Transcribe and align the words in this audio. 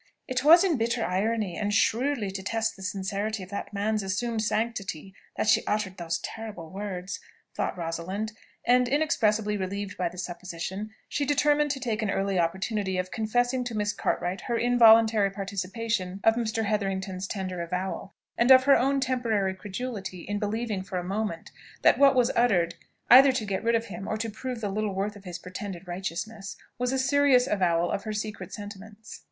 "It 0.27 0.43
was 0.43 0.63
in 0.63 0.77
bitter 0.77 1.05
irony, 1.05 1.55
and 1.55 1.71
shrewdly 1.71 2.31
to 2.31 2.41
test 2.41 2.75
the 2.75 2.81
sincerity 2.81 3.43
of 3.43 3.49
that 3.49 3.71
man's 3.71 4.01
assumed 4.01 4.41
sanctity, 4.41 5.13
that 5.37 5.47
she 5.47 5.63
uttered 5.67 5.97
those 5.97 6.17
terrible 6.23 6.71
words," 6.71 7.19
thought 7.53 7.77
Rosalind; 7.77 8.31
and 8.65 8.87
inexpressibly 8.87 9.57
relieved 9.57 9.97
by 9.97 10.09
the 10.09 10.17
supposition, 10.17 10.89
she 11.07 11.23
determined 11.23 11.69
to 11.69 11.79
take 11.79 12.01
an 12.01 12.09
early 12.09 12.39
opportunity 12.39 12.97
of 12.97 13.11
confessing 13.11 13.63
to 13.65 13.75
Miss 13.75 13.93
Cartwright 13.93 14.41
her 14.41 14.57
involuntary 14.57 15.29
participation 15.29 16.19
of 16.23 16.33
Mr. 16.33 16.65
Hetherington's 16.65 17.27
tender 17.27 17.61
avowal, 17.61 18.15
and 18.39 18.49
of 18.49 18.63
her 18.63 18.75
own 18.75 19.01
temporary 19.01 19.53
credulity 19.53 20.21
in 20.21 20.39
believing 20.39 20.81
for 20.81 20.97
a 20.97 21.03
moment 21.03 21.51
that 21.83 21.99
what 21.99 22.15
was 22.15 22.31
uttered, 22.35 22.73
either 23.11 23.31
to 23.33 23.45
get 23.45 23.63
rid 23.63 23.75
of 23.75 23.85
him 23.85 24.07
or 24.07 24.17
to 24.17 24.31
prove 24.31 24.61
the 24.61 24.69
little 24.69 24.95
worth 24.95 25.15
of 25.15 25.25
his 25.25 25.37
pretended 25.37 25.87
righteousness, 25.87 26.55
was 26.79 26.91
a 26.91 26.97
serious 26.97 27.45
avowal 27.45 27.91
of 27.91 28.03
her 28.05 28.13
secret 28.13 28.51
sentiments. 28.51 29.19